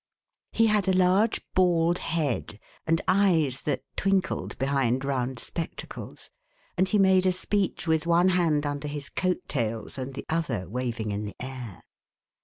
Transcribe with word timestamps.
He 0.51 0.65
had 0.65 0.87
a 0.87 0.97
large 0.97 1.41
bald 1.53 1.99
head, 1.99 2.59
and 2.87 3.01
eyes 3.07 3.61
that 3.61 3.83
twinkled 3.95 4.57
behind 4.57 5.05
round 5.05 5.37
spectacles, 5.37 6.31
and 6.75 6.89
he 6.89 6.97
made 6.97 7.27
a 7.27 7.31
speech 7.31 7.85
with 7.87 8.07
one 8.07 8.29
hand 8.29 8.65
under 8.65 8.87
his 8.87 9.09
coat 9.09 9.43
tails 9.47 9.99
and 9.99 10.15
the 10.15 10.25
other 10.27 10.67
waving 10.67 11.11
in 11.11 11.25
the 11.25 11.35
air. 11.39 11.83